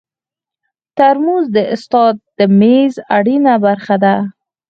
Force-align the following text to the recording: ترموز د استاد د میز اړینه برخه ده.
ترموز 0.97 1.45
د 1.55 1.57
استاد 1.73 2.15
د 2.37 2.39
میز 2.59 2.93
اړینه 3.17 3.53
برخه 3.65 3.95
ده. 4.03 4.15